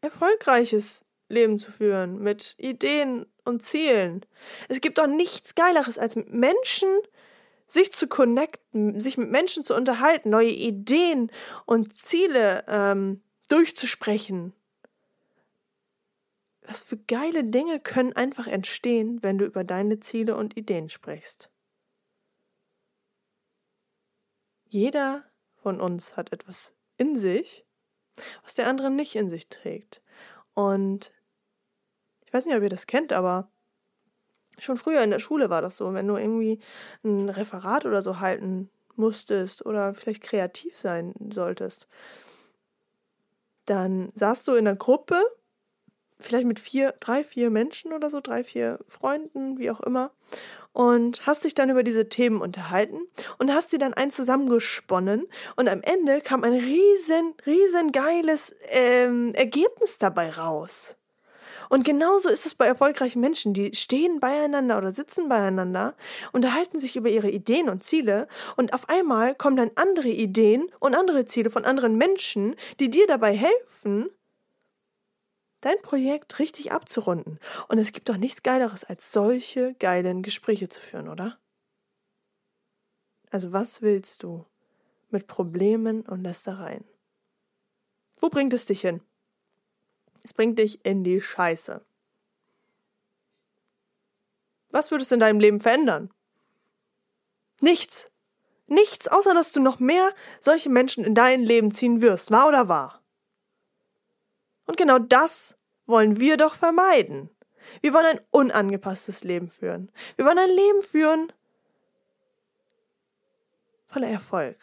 erfolgreiches 0.00 1.04
Leben 1.28 1.58
zu 1.58 1.70
führen, 1.70 2.18
mit 2.18 2.54
Ideen 2.58 3.26
und 3.44 3.62
Zielen. 3.62 4.24
Es 4.68 4.80
gibt 4.80 4.98
doch 4.98 5.06
nichts 5.06 5.54
Geileres, 5.54 5.98
als 5.98 6.16
mit 6.16 6.32
Menschen 6.32 6.88
sich 7.66 7.92
zu 7.92 8.06
connecten, 8.06 9.00
sich 9.00 9.16
mit 9.16 9.30
Menschen 9.30 9.64
zu 9.64 9.74
unterhalten, 9.74 10.30
neue 10.30 10.50
Ideen 10.50 11.30
und 11.66 11.94
Ziele 11.94 12.64
ähm, 12.68 13.22
durchzusprechen 13.48 14.52
was 16.66 16.80
für 16.80 16.96
geile 16.96 17.44
Dinge 17.44 17.78
können 17.78 18.14
einfach 18.14 18.46
entstehen, 18.46 19.22
wenn 19.22 19.38
du 19.38 19.44
über 19.44 19.64
deine 19.64 20.00
Ziele 20.00 20.36
und 20.36 20.56
Ideen 20.56 20.88
sprichst. 20.88 21.50
Jeder 24.64 25.24
von 25.54 25.80
uns 25.80 26.16
hat 26.16 26.32
etwas 26.32 26.74
in 26.96 27.18
sich, 27.18 27.64
was 28.42 28.54
der 28.54 28.66
andere 28.66 28.90
nicht 28.90 29.14
in 29.14 29.28
sich 29.28 29.48
trägt. 29.48 30.02
Und 30.54 31.12
ich 32.24 32.32
weiß 32.32 32.46
nicht, 32.46 32.56
ob 32.56 32.62
ihr 32.62 32.68
das 32.68 32.86
kennt, 32.86 33.12
aber 33.12 33.50
schon 34.58 34.76
früher 34.76 35.02
in 35.02 35.10
der 35.10 35.18
Schule 35.18 35.50
war 35.50 35.62
das 35.62 35.76
so, 35.76 35.92
wenn 35.94 36.08
du 36.08 36.16
irgendwie 36.16 36.60
ein 37.04 37.28
Referat 37.28 37.84
oder 37.86 38.02
so 38.02 38.20
halten 38.20 38.70
musstest 38.96 39.66
oder 39.66 39.94
vielleicht 39.94 40.22
kreativ 40.22 40.76
sein 40.76 41.14
solltest, 41.30 41.88
dann 43.66 44.12
saßt 44.14 44.46
du 44.48 44.52
in 44.52 44.66
einer 44.66 44.76
Gruppe 44.76 45.20
vielleicht 46.24 46.46
mit 46.46 46.60
vier, 46.60 46.94
drei, 47.00 47.24
vier 47.24 47.50
Menschen 47.50 47.92
oder 47.92 48.10
so, 48.10 48.20
drei, 48.20 48.44
vier 48.44 48.78
Freunden, 48.88 49.58
wie 49.58 49.70
auch 49.70 49.80
immer. 49.80 50.10
Und 50.72 51.24
hast 51.24 51.44
dich 51.44 51.54
dann 51.54 51.70
über 51.70 51.84
diese 51.84 52.08
Themen 52.08 52.40
unterhalten 52.40 52.98
und 53.38 53.54
hast 53.54 53.70
sie 53.70 53.78
dann 53.78 53.94
ein 53.94 54.10
zusammengesponnen 54.10 55.28
und 55.54 55.68
am 55.68 55.82
Ende 55.82 56.20
kam 56.20 56.42
ein 56.42 56.52
riesen, 56.52 57.34
riesen 57.46 57.92
geiles 57.92 58.56
ähm, 58.70 59.32
Ergebnis 59.34 59.98
dabei 59.98 60.30
raus. 60.30 60.96
Und 61.68 61.84
genauso 61.84 62.28
ist 62.28 62.46
es 62.46 62.54
bei 62.54 62.66
erfolgreichen 62.66 63.20
Menschen, 63.20 63.54
die 63.54 63.74
stehen 63.74 64.20
beieinander 64.20 64.78
oder 64.78 64.92
sitzen 64.92 65.28
beieinander, 65.28 65.94
unterhalten 66.32 66.78
sich 66.78 66.96
über 66.96 67.08
ihre 67.08 67.30
Ideen 67.30 67.68
und 67.68 67.84
Ziele 67.84 68.28
und 68.56 68.72
auf 68.72 68.88
einmal 68.88 69.34
kommen 69.34 69.56
dann 69.56 69.70
andere 69.74 70.08
Ideen 70.08 70.70
und 70.80 70.94
andere 70.94 71.24
Ziele 71.26 71.50
von 71.50 71.64
anderen 71.64 71.96
Menschen, 71.96 72.56
die 72.80 72.90
dir 72.90 73.06
dabei 73.06 73.34
helfen, 73.34 74.10
dein 75.64 75.80
Projekt 75.82 76.38
richtig 76.38 76.72
abzurunden. 76.72 77.38
Und 77.68 77.78
es 77.78 77.92
gibt 77.92 78.08
doch 78.08 78.16
nichts 78.16 78.42
Geileres, 78.42 78.84
als 78.84 79.12
solche 79.12 79.74
geilen 79.74 80.22
Gespräche 80.22 80.68
zu 80.68 80.80
führen, 80.80 81.08
oder? 81.08 81.38
Also 83.30 83.52
was 83.52 83.82
willst 83.82 84.22
du 84.22 84.46
mit 85.10 85.26
Problemen 85.26 86.02
und 86.02 86.22
Lästereien? 86.22 86.84
Wo 88.20 88.28
bringt 88.28 88.52
es 88.52 88.66
dich 88.66 88.82
hin? 88.82 89.00
Es 90.22 90.32
bringt 90.32 90.58
dich 90.58 90.84
in 90.84 91.04
die 91.04 91.20
Scheiße. 91.20 91.84
Was 94.70 94.90
würdest 94.90 95.10
du 95.10 95.16
in 95.16 95.20
deinem 95.20 95.40
Leben 95.40 95.60
verändern? 95.60 96.12
Nichts. 97.60 98.10
Nichts, 98.66 99.08
außer 99.08 99.34
dass 99.34 99.52
du 99.52 99.60
noch 99.60 99.78
mehr 99.78 100.14
solche 100.40 100.70
Menschen 100.70 101.04
in 101.04 101.14
dein 101.14 101.42
Leben 101.42 101.70
ziehen 101.70 102.00
wirst, 102.00 102.30
wahr 102.30 102.48
oder 102.48 102.68
wahr? 102.68 103.03
Und 104.66 104.76
genau 104.76 104.98
das 104.98 105.56
wollen 105.86 106.18
wir 106.18 106.36
doch 106.36 106.54
vermeiden. 106.54 107.30
Wir 107.80 107.92
wollen 107.92 108.06
ein 108.06 108.20
unangepasstes 108.30 109.24
Leben 109.24 109.48
führen. 109.48 109.90
Wir 110.16 110.24
wollen 110.24 110.38
ein 110.38 110.50
Leben 110.50 110.82
führen 110.82 111.32
voller 113.94 114.08
Erfolg. 114.08 114.56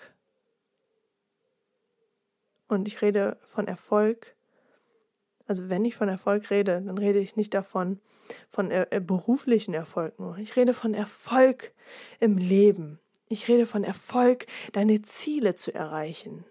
Und 2.68 2.86
ich 2.86 3.02
rede 3.02 3.38
von 3.48 3.66
Erfolg. 3.66 4.36
Also 5.48 5.70
wenn 5.70 5.86
ich 5.86 5.96
von 5.96 6.10
Erfolg 6.10 6.50
rede, 6.50 6.82
dann 6.82 6.98
rede 6.98 7.20
ich 7.20 7.38
nicht 7.38 7.54
davon, 7.54 8.02
von 8.50 8.72
äh, 8.72 9.02
beruflichen 9.02 9.74
Erfolg 9.74 10.20
nur. 10.20 10.38
Ich 10.38 10.58
rede 10.58 10.74
von 10.74 10.94
Erfolg 10.94 11.74
im 12.20 12.38
Leben. 12.38 13.00
Ich 13.30 13.48
rede 13.48 13.66
von 13.66 13.86
Erfolg, 13.86 14.48
deine 14.74 15.02
Ziele 15.02 15.56
zu 15.56 15.74
erreichen. 15.74 16.44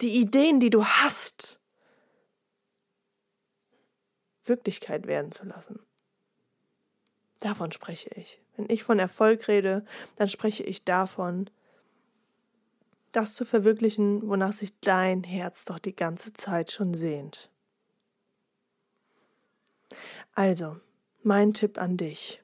Die 0.00 0.18
Ideen, 0.18 0.58
die 0.58 0.70
du 0.70 0.84
hast, 0.84 1.60
Wirklichkeit 4.44 5.06
werden 5.06 5.32
zu 5.32 5.44
lassen. 5.44 5.80
Davon 7.40 7.72
spreche 7.72 8.10
ich. 8.14 8.40
Wenn 8.56 8.70
ich 8.70 8.84
von 8.84 8.98
Erfolg 8.98 9.48
rede, 9.48 9.84
dann 10.16 10.28
spreche 10.28 10.62
ich 10.62 10.84
davon, 10.84 11.50
das 13.12 13.34
zu 13.34 13.44
verwirklichen, 13.44 14.28
wonach 14.28 14.52
sich 14.52 14.78
dein 14.80 15.22
Herz 15.22 15.64
doch 15.64 15.78
die 15.78 15.94
ganze 15.94 16.32
Zeit 16.32 16.72
schon 16.72 16.94
sehnt. 16.94 17.50
Also, 20.34 20.80
mein 21.22 21.54
Tipp 21.54 21.78
an 21.78 21.96
dich. 21.96 22.42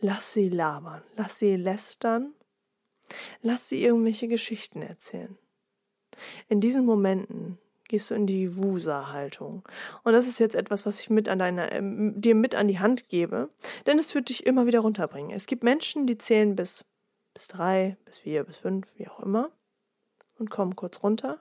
Lass 0.00 0.32
sie 0.32 0.48
labern, 0.48 1.02
lass 1.16 1.38
sie 1.38 1.56
lästern, 1.56 2.34
lass 3.42 3.68
sie 3.68 3.84
irgendwelche 3.84 4.26
Geschichten 4.26 4.82
erzählen. 4.82 5.38
In 6.48 6.60
diesen 6.60 6.84
Momenten 6.84 7.58
gehst 7.90 8.10
du 8.10 8.14
in 8.14 8.26
die 8.26 8.56
Wusa-Haltung. 8.56 9.68
Und 10.04 10.12
das 10.12 10.28
ist 10.28 10.38
jetzt 10.38 10.54
etwas, 10.54 10.86
was 10.86 11.00
ich 11.00 11.10
mit 11.10 11.28
an 11.28 11.40
deine, 11.40 11.70
äh, 11.70 11.80
dir 11.82 12.34
mit 12.34 12.54
an 12.54 12.68
die 12.68 12.78
Hand 12.78 13.08
gebe, 13.08 13.50
denn 13.86 13.98
es 13.98 14.14
wird 14.14 14.28
dich 14.28 14.46
immer 14.46 14.66
wieder 14.66 14.80
runterbringen. 14.80 15.32
Es 15.32 15.46
gibt 15.46 15.64
Menschen, 15.64 16.06
die 16.06 16.16
zählen 16.16 16.56
bis, 16.56 16.84
bis 17.34 17.48
drei, 17.48 17.96
bis 18.04 18.18
vier, 18.18 18.44
bis 18.44 18.56
fünf, 18.56 18.86
wie 18.96 19.08
auch 19.08 19.20
immer, 19.20 19.50
und 20.38 20.50
kommen 20.50 20.76
kurz 20.76 21.02
runter. 21.02 21.40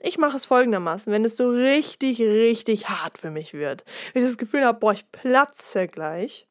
Ich 0.00 0.16
mache 0.16 0.36
es 0.36 0.46
folgendermaßen, 0.46 1.12
wenn 1.12 1.24
es 1.24 1.36
so 1.36 1.50
richtig, 1.50 2.20
richtig 2.20 2.88
hart 2.88 3.18
für 3.18 3.30
mich 3.30 3.52
wird, 3.52 3.84
wenn 4.12 4.22
ich 4.22 4.28
das 4.28 4.38
Gefühl 4.38 4.64
habe, 4.64 4.80
boah, 4.80 4.92
ich 4.92 5.10
platze 5.12 5.88
gleich, 5.88 6.48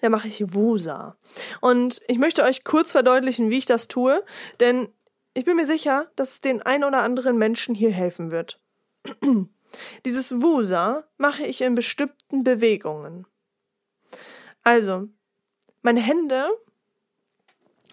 dann 0.00 0.10
mache 0.10 0.26
ich 0.26 0.52
Wusa. 0.52 1.16
Und 1.60 2.02
ich 2.08 2.18
möchte 2.18 2.42
euch 2.42 2.64
kurz 2.64 2.90
verdeutlichen, 2.90 3.50
wie 3.50 3.58
ich 3.58 3.66
das 3.66 3.86
tue, 3.86 4.24
denn 4.58 4.88
ich 5.34 5.44
bin 5.44 5.56
mir 5.56 5.66
sicher, 5.66 6.10
dass 6.16 6.32
es 6.32 6.40
den 6.40 6.62
ein 6.62 6.84
oder 6.84 7.02
anderen 7.02 7.38
Menschen 7.38 7.74
hier 7.74 7.90
helfen 7.90 8.30
wird. 8.30 8.60
Dieses 10.04 10.42
Wusa 10.42 11.04
mache 11.16 11.44
ich 11.44 11.62
in 11.62 11.74
bestimmten 11.74 12.44
Bewegungen. 12.44 13.26
Also, 14.62 15.08
meine 15.80 16.00
Hände. 16.00 16.48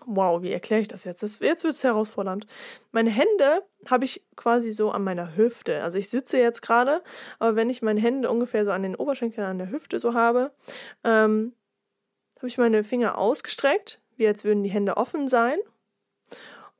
Wow, 0.06 0.42
wie 0.42 0.52
erkläre 0.52 0.82
ich 0.82 0.88
das 0.88 1.04
jetzt? 1.04 1.22
Das, 1.22 1.40
jetzt 1.40 1.64
wird 1.64 1.76
es 1.76 1.84
herausfordernd. 1.84 2.48
Meine 2.92 3.12
Hände 3.12 3.64
habe 3.86 4.06
ich 4.06 4.26
quasi 4.36 4.72
so 4.72 4.92
an 4.92 5.04
meiner 5.04 5.36
Hüfte. 5.36 5.84
Also 5.84 5.98
ich 5.98 6.10
sitze 6.10 6.40
jetzt 6.40 6.62
gerade, 6.62 7.04
aber 7.38 7.56
wenn 7.56 7.70
ich 7.70 7.82
meine 7.82 8.00
Hände 8.00 8.30
ungefähr 8.30 8.66
so 8.66 8.72
an 8.72 8.84
den 8.84 8.96
Oberschenkeln 8.96 9.46
an 9.46 9.60
der 9.60 9.70
Hüfte 9.70 10.00
so 10.00 10.16
habe, 10.16 10.52
ähm, 11.04 11.54
habe 12.38 12.48
ich 12.48 12.58
meine 12.58 12.84
Finger 12.84 13.18
ausgestreckt, 13.18 14.02
wie 14.16 14.28
als 14.28 14.44
würden 14.44 14.64
die 14.64 14.72
Hände 14.72 14.98
offen 14.98 15.28
sein 15.28 15.60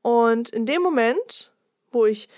Und 0.02 0.48
in 0.50 0.66
dem 0.66 0.82
Moment, 0.82 1.52
wo 1.90 2.06
ich 2.06 2.28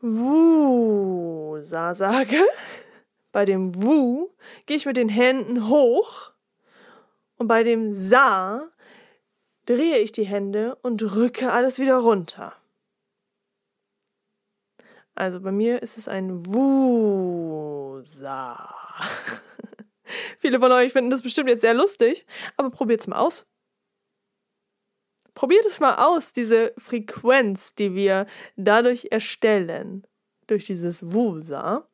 Wusa 0.00 1.94
sage, 1.94 2.38
bei 3.32 3.44
dem 3.44 3.82
Wu 3.82 4.30
gehe 4.66 4.76
ich 4.76 4.86
mit 4.86 4.96
den 4.96 5.08
Händen 5.08 5.68
hoch 5.68 6.32
und 7.36 7.48
bei 7.48 7.62
dem 7.62 7.94
Sa 7.94 8.68
drehe 9.66 9.98
ich 9.98 10.12
die 10.12 10.24
Hände 10.24 10.76
und 10.82 11.02
rücke 11.14 11.52
alles 11.52 11.78
wieder 11.78 11.96
runter. 11.98 12.54
Also 15.14 15.40
bei 15.40 15.52
mir 15.52 15.82
ist 15.82 15.98
es 15.98 16.08
ein 16.08 16.46
Wusa. 16.46 17.94
Viele 20.38 20.58
von 20.58 20.72
euch 20.72 20.92
finden 20.92 21.10
das 21.10 21.22
bestimmt 21.22 21.48
jetzt 21.48 21.60
sehr 21.60 21.74
lustig, 21.74 22.26
aber 22.56 22.70
probiert 22.70 23.00
es 23.00 23.06
mal 23.06 23.18
aus. 23.18 23.51
Probiert 25.34 25.64
es 25.66 25.80
mal 25.80 25.96
aus, 25.96 26.32
diese 26.32 26.74
Frequenz, 26.76 27.74
die 27.74 27.94
wir 27.94 28.26
dadurch 28.56 29.08
erstellen, 29.10 30.06
durch 30.46 30.66
dieses 30.66 31.12
Wusa 31.12 31.88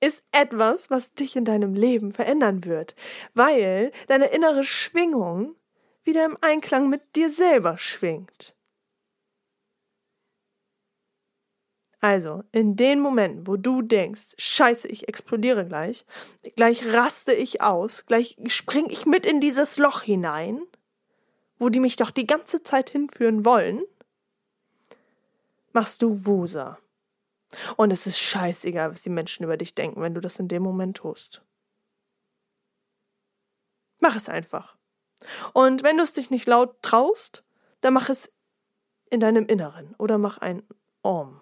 ist 0.00 0.24
etwas, 0.32 0.90
was 0.90 1.14
dich 1.14 1.34
in 1.36 1.44
deinem 1.44 1.74
Leben 1.74 2.12
verändern 2.12 2.64
wird, 2.64 2.94
weil 3.32 3.90
deine 4.06 4.26
innere 4.26 4.64
Schwingung 4.64 5.56
wieder 6.02 6.24
im 6.26 6.36
Einklang 6.40 6.90
mit 6.90 7.16
dir 7.16 7.30
selber 7.30 7.78
schwingt. 7.78 8.53
Also, 12.04 12.44
in 12.52 12.76
den 12.76 13.00
Momenten, 13.00 13.46
wo 13.46 13.56
du 13.56 13.80
denkst, 13.80 14.34
scheiße, 14.36 14.88
ich 14.88 15.08
explodiere 15.08 15.66
gleich, 15.66 16.04
gleich 16.54 16.84
raste 16.92 17.32
ich 17.32 17.62
aus, 17.62 18.04
gleich 18.04 18.36
spring 18.48 18.90
ich 18.90 19.06
mit 19.06 19.24
in 19.24 19.40
dieses 19.40 19.78
Loch 19.78 20.02
hinein, 20.02 20.60
wo 21.58 21.70
die 21.70 21.80
mich 21.80 21.96
doch 21.96 22.10
die 22.10 22.26
ganze 22.26 22.62
Zeit 22.62 22.90
hinführen 22.90 23.46
wollen, 23.46 23.82
machst 25.72 26.02
du 26.02 26.26
Wusa. 26.26 26.76
Und 27.78 27.90
es 27.90 28.06
ist 28.06 28.18
scheißegal, 28.18 28.90
was 28.90 29.00
die 29.00 29.08
Menschen 29.08 29.44
über 29.44 29.56
dich 29.56 29.74
denken, 29.74 30.02
wenn 30.02 30.12
du 30.12 30.20
das 30.20 30.38
in 30.38 30.48
dem 30.48 30.62
Moment 30.62 30.98
tust. 30.98 31.40
Mach 34.00 34.14
es 34.14 34.28
einfach. 34.28 34.76
Und 35.54 35.82
wenn 35.82 35.96
du 35.96 36.02
es 36.02 36.12
dich 36.12 36.28
nicht 36.28 36.46
laut 36.46 36.82
traust, 36.82 37.44
dann 37.80 37.94
mach 37.94 38.10
es 38.10 38.30
in 39.08 39.20
deinem 39.20 39.46
Inneren 39.46 39.94
oder 39.96 40.18
mach 40.18 40.36
ein 40.36 40.62
Om, 41.00 41.40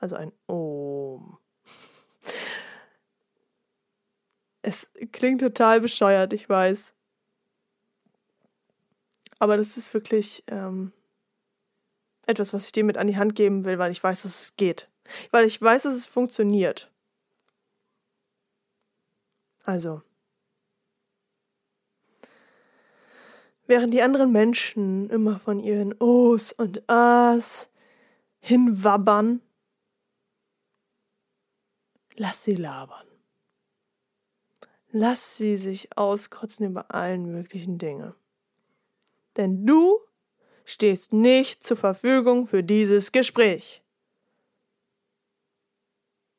also 0.00 0.16
ein 0.16 0.32
Om. 0.46 1.38
Es 4.62 4.90
klingt 5.12 5.40
total 5.40 5.80
bescheuert, 5.80 6.32
ich 6.32 6.48
weiß. 6.48 6.92
Aber 9.38 9.56
das 9.56 9.76
ist 9.76 9.94
wirklich 9.94 10.44
ähm, 10.48 10.92
etwas, 12.26 12.52
was 12.52 12.66
ich 12.66 12.72
dir 12.72 12.84
mit 12.84 12.98
an 12.98 13.06
die 13.06 13.16
Hand 13.16 13.34
geben 13.34 13.64
will, 13.64 13.78
weil 13.78 13.92
ich 13.92 14.02
weiß, 14.02 14.22
dass 14.22 14.40
es 14.42 14.56
geht 14.56 14.90
weil 15.30 15.46
ich 15.46 15.60
weiß, 15.60 15.84
dass 15.84 15.94
es 15.94 16.06
funktioniert. 16.06 16.90
Also, 19.64 20.02
während 23.66 23.94
die 23.94 24.02
anderen 24.02 24.32
Menschen 24.32 25.10
immer 25.10 25.38
von 25.38 25.60
ihren 25.60 25.94
Ohs 26.00 26.52
und 26.52 26.88
Ahs 26.88 27.70
hinwabbern, 28.40 29.40
lass 32.20 32.44
sie 32.44 32.54
labern. 32.54 33.06
Lass 34.92 35.38
sie 35.38 35.56
sich 35.56 35.96
auskotzen 35.96 36.66
über 36.66 36.94
allen 36.94 37.32
möglichen 37.32 37.78
Dinge. 37.78 38.14
Denn 39.38 39.64
du 39.64 39.98
stehst 40.66 41.14
nicht 41.14 41.64
zur 41.64 41.78
Verfügung 41.78 42.46
für 42.46 42.62
dieses 42.62 43.12
Gespräch. 43.12 43.82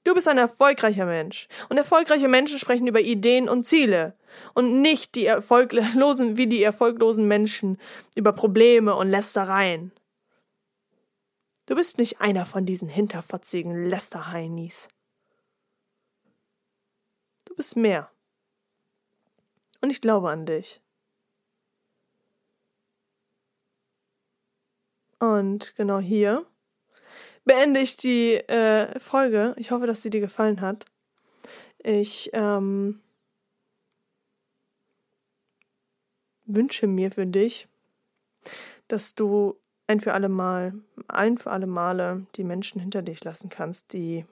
Du 0.03 0.13
bist 0.13 0.27
ein 0.27 0.37
erfolgreicher 0.37 1.07
Mensch. 1.07 1.47
Und 1.69 1.77
erfolgreiche 1.77 2.27
Menschen 2.27 2.59
sprechen 2.59 2.85
über 2.85 3.01
Ideen 3.01 3.49
und 3.49 3.65
Ziele. 3.65 4.15
Und 4.53 4.81
nicht 4.81 5.15
die 5.15 5.25
erfolglosen, 5.25 6.37
wie 6.37 6.47
die 6.47 6.61
erfolglosen 6.61 7.27
Menschen 7.27 7.79
über 8.15 8.33
Probleme 8.33 8.95
und 8.95 9.09
Lästereien. 9.09 9.91
Du 11.65 11.73
bist 11.73 11.97
nicht 11.97 12.21
einer 12.21 12.45
von 12.45 12.67
diesen 12.67 12.87
hinterfotzigen 12.87 13.89
Lästerheinis. 13.89 14.89
Bist 17.61 17.77
mehr. 17.77 18.09
Und 19.81 19.91
ich 19.91 20.01
glaube 20.01 20.31
an 20.31 20.47
dich. 20.47 20.81
Und 25.19 25.75
genau 25.75 25.99
hier 25.99 26.47
beende 27.45 27.79
ich 27.81 27.97
die 27.97 28.33
äh, 28.33 28.99
Folge. 28.99 29.53
Ich 29.57 29.69
hoffe, 29.69 29.85
dass 29.85 30.01
sie 30.01 30.09
dir 30.09 30.21
gefallen 30.21 30.59
hat. 30.59 30.87
Ich 31.77 32.31
ähm, 32.33 32.99
wünsche 36.45 36.87
mir 36.87 37.11
für 37.11 37.27
dich, 37.27 37.67
dass 38.87 39.13
du 39.13 39.55
ein 39.85 39.99
für 39.99 40.13
alle 40.13 40.29
Mal, 40.29 40.73
ein 41.07 41.37
für 41.37 41.51
alle 41.51 41.67
Male 41.67 42.25
die 42.37 42.43
Menschen 42.43 42.81
hinter 42.81 43.03
dich 43.03 43.23
lassen 43.23 43.49
kannst, 43.49 43.93
die 43.93 44.25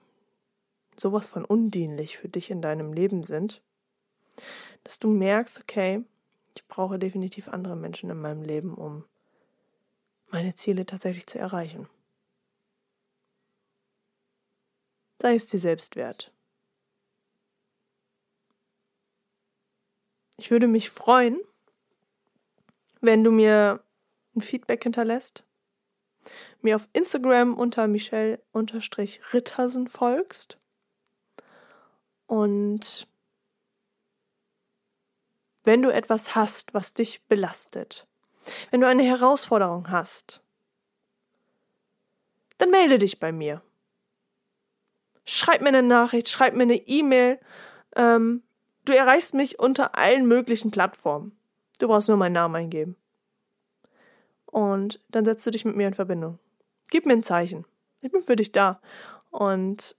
sowas 1.00 1.26
von 1.26 1.44
undienlich 1.44 2.18
für 2.18 2.28
dich 2.28 2.50
in 2.50 2.62
deinem 2.62 2.92
Leben 2.92 3.22
sind. 3.22 3.62
Dass 4.84 4.98
du 4.98 5.08
merkst, 5.08 5.60
okay, 5.60 6.04
ich 6.54 6.66
brauche 6.66 6.98
definitiv 6.98 7.48
andere 7.48 7.76
Menschen 7.76 8.10
in 8.10 8.20
meinem 8.20 8.42
Leben, 8.42 8.74
um 8.74 9.04
meine 10.30 10.54
Ziele 10.54 10.86
tatsächlich 10.86 11.26
zu 11.26 11.38
erreichen. 11.38 11.88
sei 15.20 15.34
es 15.34 15.46
dir 15.46 15.60
selbst 15.60 15.96
wert. 15.96 16.32
Ich 20.38 20.50
würde 20.50 20.66
mich 20.66 20.88
freuen, 20.88 21.38
wenn 23.02 23.22
du 23.22 23.30
mir 23.30 23.84
ein 24.34 24.40
Feedback 24.40 24.82
hinterlässt, 24.82 25.44
mir 26.62 26.76
auf 26.76 26.88
Instagram 26.92 27.58
unter 27.58 27.86
Michelle-Rittersen 27.86 29.88
folgst 29.88 30.58
und 32.30 33.06
wenn 35.64 35.82
du 35.82 35.92
etwas 35.92 36.34
hast, 36.34 36.72
was 36.74 36.94
dich 36.94 37.22
belastet, 37.28 38.06
wenn 38.70 38.80
du 38.80 38.86
eine 38.86 39.02
Herausforderung 39.02 39.90
hast, 39.90 40.42
dann 42.58 42.70
melde 42.70 42.98
dich 42.98 43.20
bei 43.20 43.32
mir 43.32 43.62
schreib 45.30 45.62
mir 45.62 45.68
eine 45.68 45.82
Nachricht, 45.82 46.28
schreib 46.28 46.54
mir 46.54 46.64
eine 46.64 46.76
E-Mail. 46.76 47.38
Ähm, 47.96 48.42
du 48.84 48.94
erreichst 48.94 49.34
mich 49.34 49.58
unter 49.58 49.96
allen 49.96 50.26
möglichen 50.26 50.70
Plattformen. 50.70 51.36
Du 51.78 51.88
brauchst 51.88 52.08
nur 52.08 52.16
meinen 52.16 52.32
Namen 52.32 52.56
eingeben. 52.56 52.96
Und 54.46 55.00
dann 55.08 55.24
setzt 55.24 55.46
du 55.46 55.50
dich 55.50 55.64
mit 55.64 55.76
mir 55.76 55.88
in 55.88 55.94
Verbindung. 55.94 56.38
Gib 56.90 57.06
mir 57.06 57.12
ein 57.12 57.22
Zeichen. 57.22 57.64
Ich 58.00 58.10
bin 58.10 58.22
für 58.22 58.36
dich 58.36 58.52
da. 58.52 58.80
Und 59.30 59.96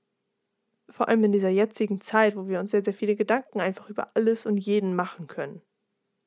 vor 0.91 1.08
allem 1.08 1.23
in 1.23 1.32
dieser 1.32 1.49
jetzigen 1.49 2.01
Zeit, 2.01 2.36
wo 2.36 2.47
wir 2.47 2.60
uns 2.60 2.71
sehr, 2.71 2.84
sehr 2.84 2.93
viele 2.93 3.15
Gedanken 3.15 3.62
einfach 3.62 3.89
über 3.89 4.12
alles 4.13 4.45
und 4.45 4.58
jeden 4.58 4.95
machen 4.95 5.27
können, 5.27 5.62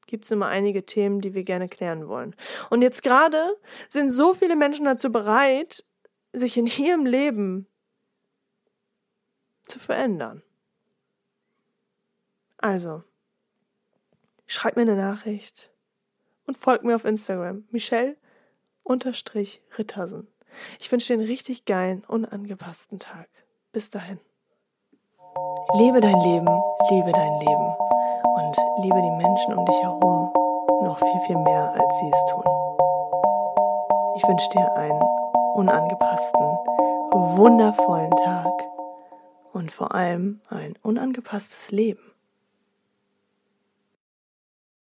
gibt 0.06 0.24
es 0.24 0.30
immer 0.30 0.46
einige 0.46 0.84
Themen, 0.84 1.20
die 1.20 1.34
wir 1.34 1.44
gerne 1.44 1.68
klären 1.68 2.08
wollen. 2.08 2.34
Und 2.70 2.82
jetzt 2.82 3.02
gerade 3.02 3.56
sind 3.88 4.10
so 4.10 4.34
viele 4.34 4.56
Menschen 4.56 4.84
dazu 4.84 5.12
bereit, 5.12 5.84
sich 6.32 6.56
in 6.56 6.66
ihrem 6.66 7.06
Leben 7.06 7.68
zu 9.66 9.78
verändern. 9.78 10.42
Also, 12.58 13.04
schreib 14.46 14.76
mir 14.76 14.82
eine 14.82 14.96
Nachricht 14.96 15.72
und 16.46 16.58
folg 16.58 16.84
mir 16.84 16.96
auf 16.96 17.04
Instagram. 17.04 17.66
Michelle-Rittersen. 17.70 20.28
Ich 20.78 20.92
wünsche 20.92 21.08
dir 21.08 21.14
einen 21.18 21.26
richtig 21.26 21.64
geilen, 21.64 22.04
unangepassten 22.04 22.98
Tag. 22.98 23.28
Bis 23.72 23.88
dahin. 23.90 24.20
Lebe 25.74 26.00
dein 26.00 26.20
Leben, 26.20 26.48
liebe 26.90 27.10
dein 27.12 27.40
Leben 27.40 27.76
und 28.36 28.56
liebe 28.82 29.02
die 29.02 29.10
Menschen 29.10 29.54
um 29.58 29.64
dich 29.66 29.82
herum 29.82 30.32
noch 30.82 30.98
viel, 30.98 31.20
viel 31.26 31.38
mehr, 31.38 31.74
als 31.74 31.98
sie 31.98 32.10
es 32.10 32.24
tun. 32.26 32.44
Ich 34.16 34.28
wünsche 34.28 34.48
dir 34.50 34.72
einen 34.76 35.02
unangepassten, 35.54 36.58
wundervollen 37.36 38.12
Tag 38.12 38.52
und 39.52 39.72
vor 39.72 39.94
allem 39.94 40.40
ein 40.50 40.74
unangepasstes 40.82 41.72
Leben. 41.72 42.13